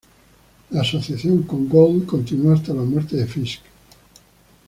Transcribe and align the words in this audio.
La 0.71 0.81
asociación 0.81 1.43
con 1.43 1.69
Gould 1.69 2.07
continuó 2.07 2.55
hasta 2.55 2.73
la 2.73 2.81
muerte 2.81 3.15
de 3.17 3.27
Fisk. 3.27 3.61